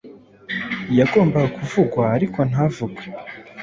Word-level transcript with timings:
yagombaga 0.97 1.47
kuvugwa 1.55 2.03
ariko 2.15 2.39
ntavugwe. 2.49 3.03